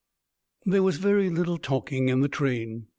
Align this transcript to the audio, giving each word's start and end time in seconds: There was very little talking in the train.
There 0.65 0.81
was 0.81 0.97
very 0.97 1.29
little 1.29 1.59
talking 1.59 2.09
in 2.09 2.21
the 2.21 2.27
train. 2.27 2.87